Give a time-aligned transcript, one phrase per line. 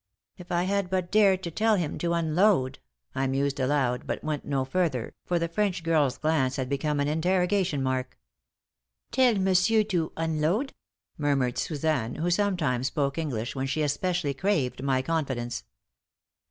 [0.35, 2.79] "If I had but dared to tell him to unload,"
[3.13, 7.07] I mused aloud, but went no further, for the French girl's glance had become an
[7.07, 8.17] interrogation mark.
[9.11, 10.73] "Tell monsieur to unload?"
[11.19, 15.65] murmured Suzanne, who sometimes spoke English when she especially craved my confidence.